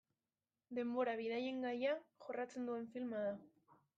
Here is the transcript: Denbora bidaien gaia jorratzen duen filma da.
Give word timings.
Denbora 0.77 1.13
bidaien 1.19 1.61
gaia 1.67 1.93
jorratzen 2.27 2.65
duen 2.71 2.91
filma 2.95 3.21
da. 3.29 3.37